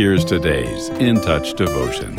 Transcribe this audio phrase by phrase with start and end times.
[0.00, 2.16] Here's today's In Touch devotion.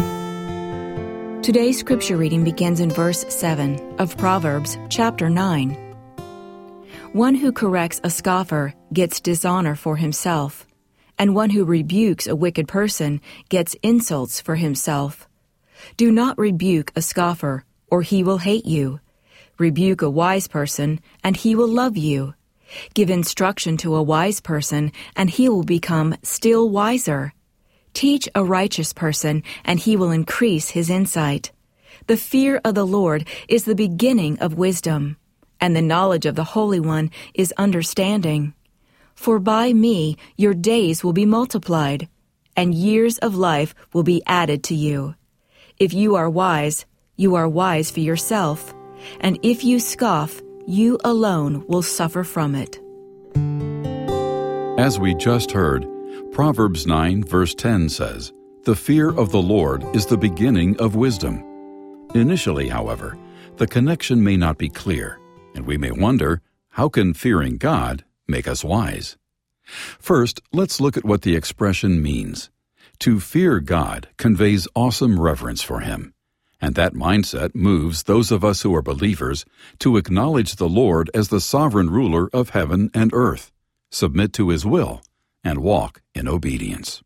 [1.42, 5.72] Today's scripture reading begins in verse 7 of Proverbs chapter 9.
[7.14, 10.68] One who corrects a scoffer gets dishonor for himself,
[11.18, 13.20] and one who rebukes a wicked person
[13.50, 15.28] gets insults for himself.
[15.98, 19.00] Do not rebuke a scoffer, or he will hate you.
[19.58, 22.36] Rebuke a wise person, and he will love you.
[22.94, 27.34] Give instruction to a wise person, and he will become still wiser.
[27.94, 31.52] Teach a righteous person, and he will increase his insight.
[32.08, 35.18] The fear of the Lord is the beginning of wisdom,
[35.60, 38.54] and the knowledge of the Holy One is understanding.
[39.14, 42.08] For by me your days will be multiplied,
[42.56, 45.16] and years of life will be added to you.
[45.78, 46.86] If you are wise,
[47.18, 48.74] you are wise for yourself,
[49.20, 52.80] and if you scoff, you alone will suffer from it.
[54.80, 55.86] As we just heard,
[56.32, 58.32] Proverbs 9, verse 10 says,
[58.64, 61.44] The fear of the Lord is the beginning of wisdom.
[62.16, 63.18] Initially, however,
[63.58, 65.20] the connection may not be clear,
[65.56, 69.18] and we may wonder, how can fearing God make us wise?
[70.00, 72.50] First, let's look at what the expression means.
[73.00, 76.14] To fear God conveys awesome reverence for Him,
[76.62, 79.44] and that mindset moves those of us who are believers
[79.80, 83.52] to acknowledge the Lord as the sovereign ruler of heaven and earth,
[83.90, 85.02] submit to His will,
[85.44, 87.02] and walk in obedience.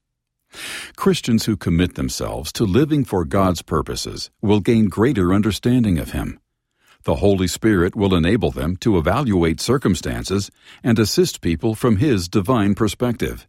[0.95, 6.39] Christians who commit themselves to living for God's purposes will gain greater understanding of Him.
[7.03, 10.49] The Holy Spirit will enable them to evaluate circumstances
[10.83, 13.47] and assist people from His divine perspective.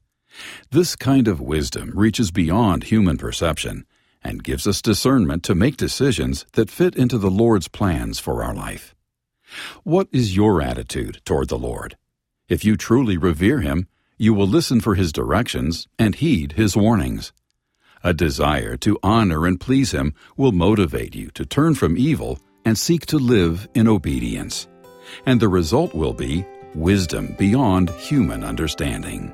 [0.70, 3.86] This kind of wisdom reaches beyond human perception
[4.22, 8.54] and gives us discernment to make decisions that fit into the Lord's plans for our
[8.54, 8.94] life.
[9.84, 11.96] What is your attitude toward the Lord?
[12.48, 17.32] If you truly revere Him, you will listen for his directions and heed his warnings.
[18.02, 22.78] A desire to honor and please him will motivate you to turn from evil and
[22.78, 24.68] seek to live in obedience.
[25.24, 26.44] And the result will be
[26.74, 29.32] wisdom beyond human understanding.